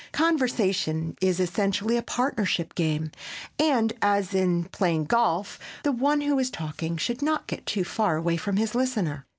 Conversation 0.13 1.15
is 1.21 1.39
essentially 1.39 1.95
a 1.95 2.01
partnership 2.01 2.73
game 2.73 3.11
and, 3.59 3.93
as 4.01 4.33
in 4.33 4.63
playing 4.71 5.03
golf, 5.05 5.59
the 5.83 5.91
one 5.91 6.21
who 6.21 6.39
is 6.39 6.49
talking 6.49 6.97
should 6.97 7.21
not 7.21 7.45
get 7.45 7.67
too 7.67 7.83
far 7.83 8.15
away 8.15 8.35
from 8.35 8.57
his 8.57 8.73
listener. 8.73 9.27